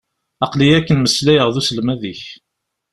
[0.45, 2.21] Aql-iyi akken meslayeɣ d uselmad-ik.